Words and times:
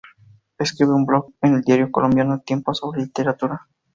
Escribe 0.57 0.93
un 0.95 1.05
blog 1.05 1.31
en 1.43 1.53
el 1.53 1.61
diario 1.61 1.91
colombiano 1.91 2.33
"El 2.33 2.43
Tiempo" 2.43 2.73
sobre 2.73 3.01
literatura. 3.03 3.67